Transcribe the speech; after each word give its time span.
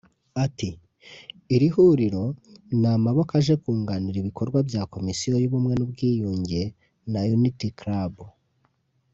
Ati“iri 0.45 1.67
huriro 1.73 2.23
ni 2.79 2.87
amaboko 2.93 3.31
aje 3.39 3.55
kunganira 3.63 4.17
ibikorwa 4.19 4.57
bya 4.69 4.81
komisiyo 4.93 5.33
y’ubumwe 5.41 5.73
n’ubwiyunge 5.75 6.61
na 7.11 7.19
Unity 7.37 7.69
Club” 7.79 8.15